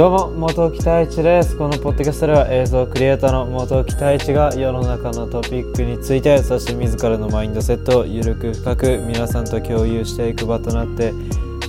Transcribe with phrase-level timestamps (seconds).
[0.00, 1.58] どうも元木太一です。
[1.58, 11.12] このポッドキャストでは映像クリエイターの元木太一が世の中のトピックについてそして自らのマインドセットをゆるく深く皆さんと共有していく場となって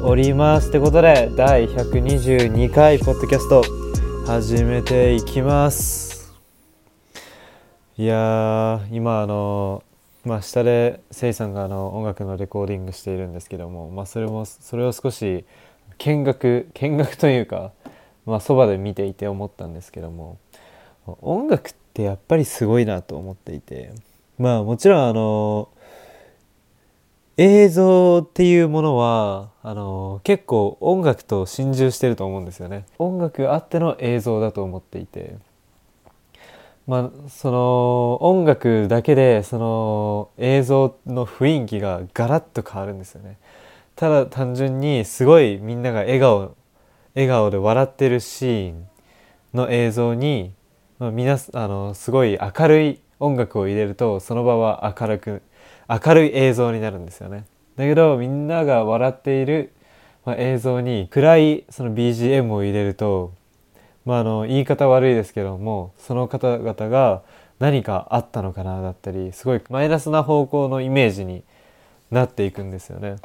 [0.00, 3.64] おりますってことで第122回ポッドキャスト
[4.26, 6.32] 始めていきます。
[7.96, 9.82] いやー今あの
[10.24, 15.44] まあ下でせいさんがあの音楽のレコーディングしているんですけどもまあそれもそれを少し
[15.98, 17.72] 見学見学というか
[18.26, 20.38] まあそばで見ていて思ったんですけども
[21.22, 23.92] 音楽ってやっぱりすごいなと思っていて
[24.38, 25.68] まあもちろんあの
[27.36, 32.84] 映像っていうものはあの結構音楽と心中してると思うんですよね。
[32.98, 35.38] 音楽あっての映像だと思っていて
[36.90, 43.38] まあその音楽だけでその映像の雰囲気がガラッと変わるんですよね。
[43.94, 46.56] ただ単純にすごいみんなが笑顔
[47.14, 48.88] 笑顔で笑ってるシーン
[49.54, 50.52] の映像に、
[50.98, 55.42] まあ、皆あのすごい明るい音楽を入れるとその場は明るく
[55.88, 57.44] 明るい映像になるんですよね。
[57.76, 59.72] だけどみんなが笑っている、
[60.24, 63.32] まあ、映像に暗いその BGM を入れると、
[64.04, 67.22] まあ、あの言い方悪いですけどもその方々が
[67.58, 71.44] 何かあったのかなだったりすごいマイナスな方向のイメージに
[72.10, 73.16] なっていくんですよね。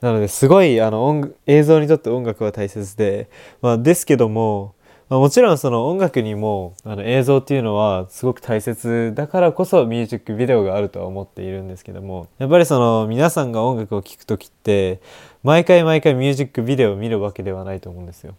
[0.00, 3.30] なのですごいあの音映像にとって音楽は大切で、
[3.62, 4.74] まあ、ですけども、
[5.08, 15.00] まあ、もちろんその音楽にもあの映像っていうのはすごく大切だからこそミュージックビデオがあるとは思っているんですけどもやっぱりその皆さんが音楽を聴く時って
[15.42, 18.34] 毎回毎回ミュージックビデオを見るわけではないと思うんですよ。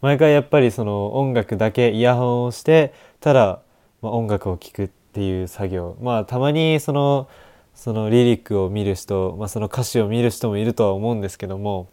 [0.00, 3.62] 毎回やっぱりその音楽だけイヤホンをしてただ、
[4.00, 7.28] まあ、音楽を聴くっていう作業まあたまにその
[7.74, 11.88] そのリリックを見る人、まあ、その歌詞を見る人もいるとは思うんですけども、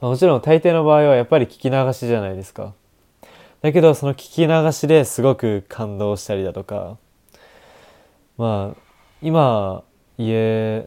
[0.00, 2.72] まあ、もちろん大抵の場合はやっぱり聞き流しじゃないですか。
[3.62, 6.98] だけどその聞き流しですごく感動したりだとか
[8.36, 8.80] まあ
[9.22, 9.82] 今
[10.18, 10.86] 家、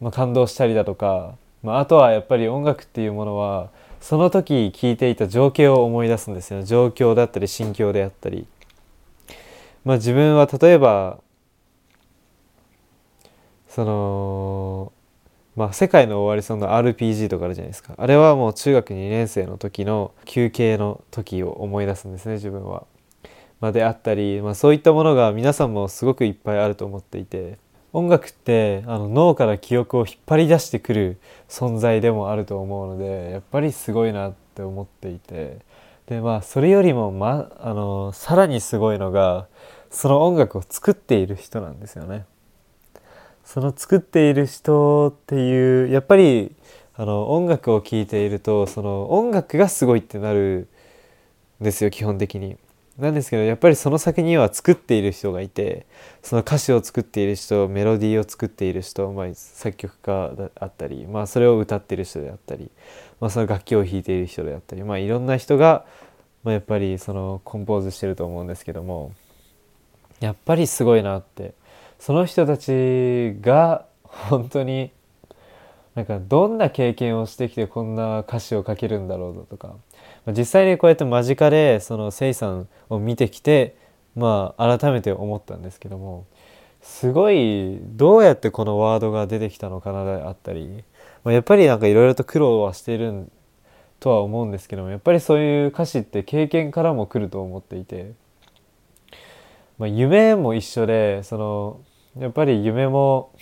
[0.00, 3.70] まあ、感動したりだとか、まあ、あとはやっぱり音楽っていうものは
[4.04, 8.46] その時聴いていた情景を思い出すんですよ状況だったり心境であったり。
[9.82, 11.20] まあ、自分は例えば
[13.66, 14.92] その
[15.56, 22.84] まあ世界の終わりその RPG とかあるじゃないですかあれはもう中学2年生の時の休憩の時を思い出すんですね自分は。
[23.62, 27.56] まあ、であったり、まあ、そういったものが皆さんもすごくいっぱいあると思っていて
[27.94, 31.16] 音楽ってあの脳から記憶を引っ張り出してくる
[31.48, 35.58] 存在でもあると思うのでやっぱりすごいなって思っていて
[36.06, 39.46] でまあそれよりも、ま、あのさらにすごいのが
[39.90, 42.26] その音楽を作っている人なんですよね。
[43.44, 46.52] その作っている人っていうやっぱり
[46.96, 50.66] あの音楽を聴いているとその音楽がすごいってなる
[51.60, 52.56] んですよ基本的に。
[52.98, 55.86] なんですけどやっぱりその先には作っている人がいて
[56.22, 62.70] その歌詞を作っている人メロディーを作っている人、まあ、作曲家であったり、まあ、それを歌ってる人であったり、
[63.20, 65.84] まあ、その楽器を弾いている人であったり、まあ、いろんな人が、
[66.44, 69.12] まあ、やっぱりそのコンポーズしてると思うんですけども
[70.20, 71.54] やっぱりすごいなって
[71.98, 74.92] その人たちが本当に
[75.94, 79.68] なんかどんな経験をしてきてこんな歌詞を書けるんだろうとか、
[80.26, 83.76] まあ、実際にこうやって間近でそのせいさんを見てきて
[84.16, 86.26] まあ改めて思ったんですけども。
[86.84, 90.84] すごいどうやってこのワードが出てきたのかなであったり、
[91.24, 93.26] まあ、やっぱりなんかいろいろと苦労はしている
[94.00, 98.12] とは思うんですけどもやっぱりそういう歌詞って経験からも来ると思っていて、
[99.78, 101.80] まあ、夢も一緒でその
[102.18, 103.32] やっぱり夢も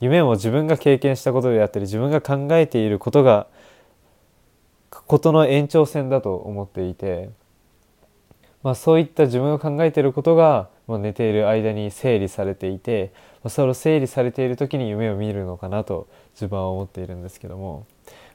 [0.00, 3.46] 夢も自分が経験したことであったり自分が考えていることが
[4.90, 7.30] ことの延長線だと思っていて、
[8.62, 17.86] まあ、そういった自分が考えていることが、まあ、寝ている間に整理されていて、まあ、それを整理されている時に夢を見るのかなと自分は思っているんですけども、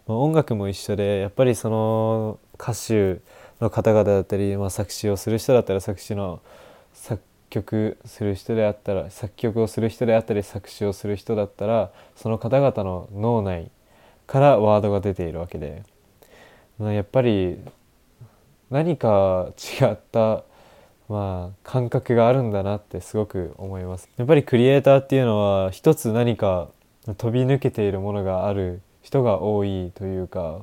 [0.08, 3.22] まあ、音楽も一緒でやっぱりその歌手
[3.62, 6.42] の方々だったり、まあ、作詞をする人だったら作詞の
[6.94, 7.22] 作
[7.54, 13.70] 曲する人であったら作曲をする人であったり作詞をする人だったらその方々の脳内
[14.26, 15.84] からワードが出ているわけで。
[16.80, 17.60] やっぱり
[18.72, 19.50] 何か
[19.82, 20.44] 違った
[21.08, 24.10] まあ感覚があるんだなってすごく思います。
[24.18, 26.70] やっぱりクリエイターっていうのは一つ何か
[27.18, 30.62] 飛び抜けているものがある人が多いというか、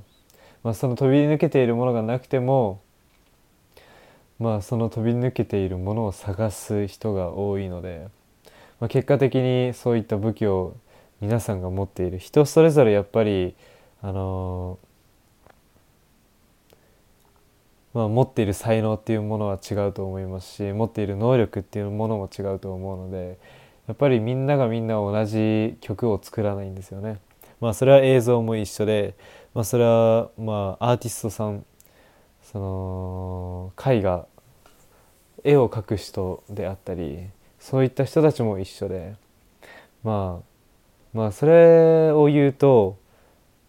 [0.64, 2.80] まあ、その飛び抜けているものがなくても
[4.40, 8.08] まあその飛び抜けているものを探す人が多いので、
[8.80, 10.76] まあ、結果的にそういった武器を
[11.20, 13.54] 皆さんが持っている人それぞれやっぱり
[14.02, 14.78] あの
[17.92, 23.38] まあ、持っている才能っていうものは違うと思いますし持っている能力っていうものも違うと思うので
[23.88, 27.18] やっぱりみんながみんな同じ曲を作らないんですよね。
[27.60, 29.16] まあそれは映像も一緒で、
[29.52, 31.64] まあ、それはまあアーティストさん
[32.52, 34.26] その絵画
[35.44, 39.14] 絵を描く人であったりそういった人たちも一緒で
[40.02, 40.50] まあ
[41.12, 42.98] まあそれを言うと、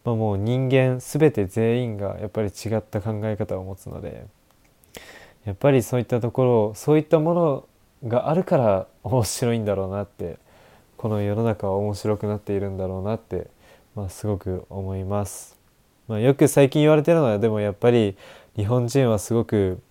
[0.04, 4.26] まあ、もう人間全て全員がやっぱり違った考え方を持つので
[5.46, 7.68] やっぱりそういったところそういったもの
[8.08, 10.38] があるから面白いんだろうなって
[10.98, 13.48] この世の中は面白くなっているんだろうなって、
[13.96, 15.58] まあ、すごく思います。
[16.08, 18.18] まあ、よく最近言われてるのはでもやっぱり
[18.56, 19.82] 日本人はすごく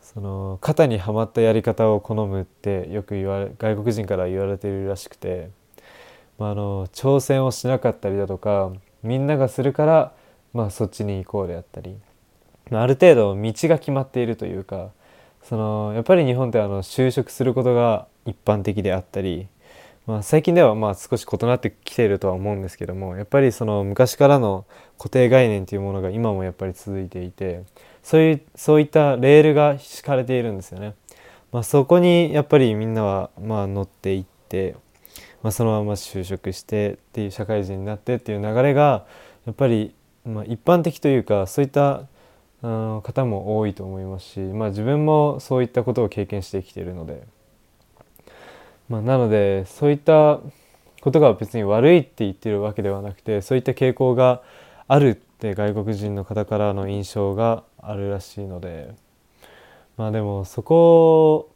[0.00, 5.50] その肩にはまったやり方を好むってよく言われ外国人から言われているらしくて、
[6.38, 8.70] まあ、あの挑戦をしなかったりだとか
[9.02, 10.12] みんながするから、
[10.52, 11.96] まあ、そっちに行こうであったり、
[12.70, 14.90] まあ、ある程度道が決まっているというか
[15.42, 19.48] そのやっぱり日本ってあの就職することが一般的であったり、
[20.06, 24.66] まあ、最近ではまあ少し異なってきているとは思うんですけどもやっぱりその昔からの
[24.98, 27.64] 固定概念というものが今もやっぱり続いていて
[28.02, 30.94] そういうそういったレールが敷かれているんですよね。
[31.52, 34.74] まあ、そこにやっぱりみんなはまあ乗っていって、
[35.42, 39.06] まあ、そのまま就職してっていう社会人になってっていう流れが
[39.46, 39.94] やっぱり
[40.26, 42.02] まあ一般的というかそういった
[42.60, 47.22] 方も多いと思いますし、まあ、自分もそういったことを経験してきているので、
[48.88, 50.40] まあ、なのでそういった
[51.00, 54.42] ことが別に悪いって言ってるわけではなくてそういった傾向が
[54.88, 58.94] あるって外国人の方からの印象があるらしいので。
[59.96, 61.50] まあでもそこ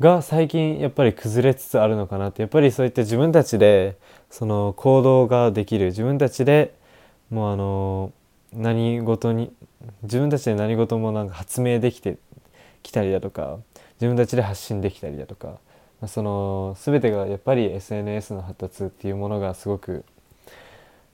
[0.00, 3.98] が最近やっぱり崩れつつあるのかなってやっぱりそういった自分たちで
[4.30, 6.74] その行動ができる自分たちで
[7.30, 8.12] もうあの
[8.52, 9.52] 何事に
[10.02, 12.16] 自分たちで何事もなんか発明できて
[12.82, 13.58] きたりだとか
[14.00, 15.58] 自分たちで発信できたりだとか
[16.00, 20.04] まあその全てがやっぱり SNS の発達っていうものがすごく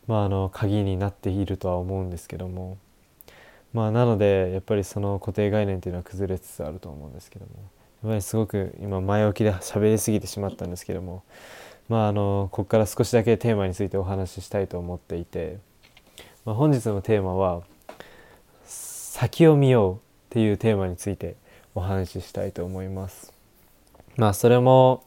[0.06, 2.78] まああの鍵になっているとは思うんですけども。
[3.72, 7.52] まあなのでやっぱりその固定概念っていうのは崩れつつあると思うんですけども。
[8.04, 11.24] やっぱりすごく今前置きで喋りすぎてしまったんですけども。
[11.88, 15.58] まああのここから少しだけテーマについてお話ししたいと思っていて、
[16.44, 17.62] まあ、本日のテーマは
[18.64, 19.98] 「先を見よう」っ
[20.30, 21.36] ていうテーマについて
[21.74, 23.32] お話ししたいと思います。
[24.16, 25.04] まあそれも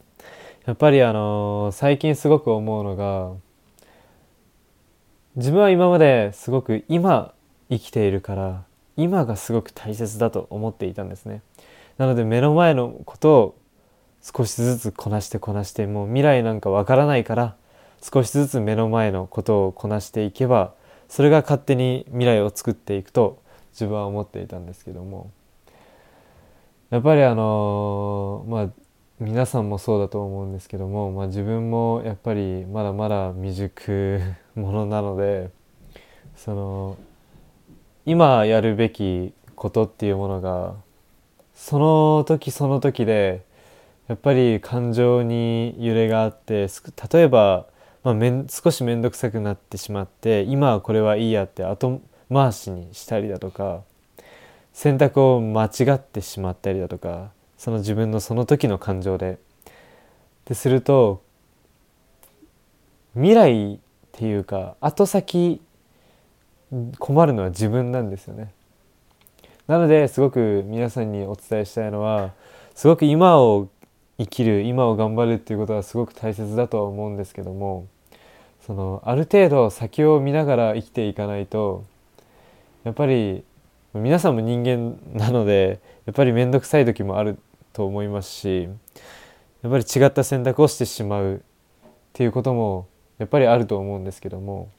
[0.66, 3.32] やっぱりあの最近すごく思うのが
[5.36, 7.32] 自分は今まですごく今
[7.70, 8.64] 生きているから
[8.96, 11.42] 今がすごく大切だと思っていたんですね
[11.96, 13.58] なので目の前のことを
[14.20, 17.54] 少しずつこなしてこなしてもう未来なんかわからないから
[18.02, 20.74] 少しずつ目の前のことをこなしていけば
[21.08, 23.40] それが勝手に未来を作っていくと
[23.72, 25.30] 自分は思っていたんですけども
[26.90, 28.70] やっぱりあの、まあ
[29.20, 34.20] 皆さんもそうだと思うんですけども、まあ、自分もやっぱりまだまだ未熟
[34.54, 35.50] 者なので
[36.36, 36.96] その
[38.06, 40.76] 今やるべきことっていうものが
[41.52, 43.42] その時その時で
[44.06, 46.68] やっぱり感情に揺れがあって
[47.12, 47.66] 例えば、
[48.04, 52.00] まあ、めん少し面倒くさくなってしまって今はこれはいいやって後
[52.32, 53.82] 回しにしたりだとか
[54.78, 59.38] 選択を間違ってしまったりだとかその自分のその時の感情で。
[60.44, 61.20] ですると
[63.14, 63.78] 未来っ
[64.12, 65.60] ていうか後先
[67.00, 68.52] 困るのは自分なんですよね。
[69.66, 72.30] なのですごく皆さんにお伝えしたいのは
[72.76, 73.68] すごく今を
[74.16, 77.88] 生きる今を頑張るっていうことはすごく大切だとは思うんですけども
[78.64, 81.84] そのある程度先を見ながら生きていかないと
[82.84, 83.42] やっぱり
[83.94, 87.38] 皆さんも人間なのでやっぱり面倒くさい時もある
[87.72, 88.68] と思いますし
[89.62, 91.38] やっぱり違った選択をしてしまうっ
[92.12, 94.70] ていうこともやっぱりあると思うんですけども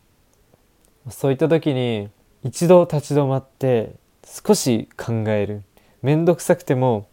[1.09, 2.09] そういった時に
[2.43, 5.63] 一度立ち止まって少し考える
[6.01, 7.07] 面倒くさくても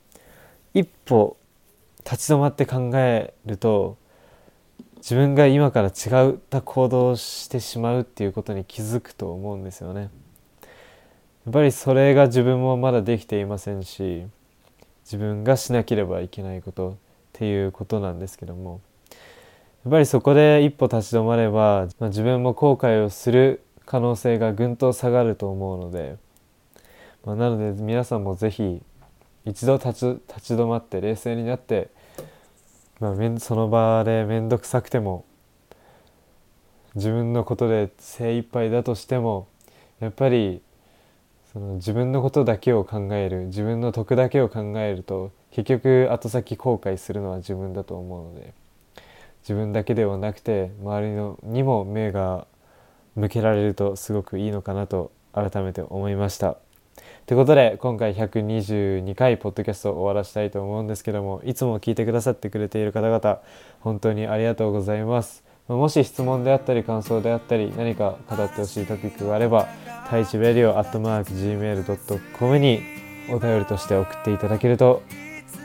[0.75, 1.37] 一歩
[2.05, 3.97] 立ち止まって考えると
[4.99, 10.11] 自分が今から違った行動をしてしまうっていうことに気づくと思うんですよね。
[11.47, 14.26] やっぱりそれが自分もまだできていませんし
[15.05, 16.95] 自分がしなければいけないことっ
[17.33, 18.81] ていうことなんですけども
[19.85, 26.17] やっぱりそこで一歩立ち止まれば、まあ、自分も後悔をする可能性がぐんと下がると思うので、
[27.25, 28.83] まあ、なので皆さんも是非
[29.45, 31.91] 一度立ち立ち止まって冷静になって
[32.99, 35.26] まあ、その場で面倒くさくても
[36.95, 39.49] 自分のことで精一杯だとしても
[40.00, 40.62] やっぱり
[41.57, 48.53] その自分のことだけを考える自分の得だけを考えると結局後先後悔するのは自分だと思うので
[49.41, 52.47] 自分だけではなくて周りのにも目が
[53.15, 56.59] 向けられるとすごくいいのかなと改めて思いました。
[57.25, 63.41] ということで今回122回ポッドキャストを終わらしたいと思うんですけどもいつも聞いてくださってくれている方々
[63.81, 65.43] 本当にありがとうございます。
[65.69, 69.67] もし質問であったり感想であったり何か語ってほしいトピックがあれば
[70.07, 72.81] 太一ベリオアットマーク Gmail.com に
[73.29, 75.03] お便りとして送っていただけると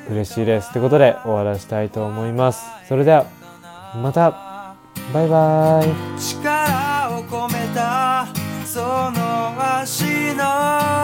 [0.09, 0.71] 嬉しいです。
[0.71, 2.65] ということで終わらしたいと思います。
[2.87, 3.27] それでは
[4.01, 4.31] また
[5.13, 8.27] バイバイ力を込めた
[8.65, 10.05] その足
[10.35, 11.00] の